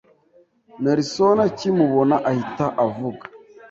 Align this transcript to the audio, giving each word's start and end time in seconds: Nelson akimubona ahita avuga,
Nelson 0.83 1.37
akimubona 1.47 2.15
ahita 2.29 2.65
avuga, 2.85 3.23